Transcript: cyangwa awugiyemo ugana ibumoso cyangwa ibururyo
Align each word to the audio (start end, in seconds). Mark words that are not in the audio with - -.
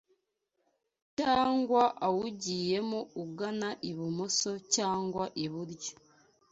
cyangwa 1.17 1.83
awugiyemo 2.07 2.99
ugana 3.23 3.69
ibumoso 3.89 4.51
cyangwa 4.75 5.23
ibururyo 5.43 5.93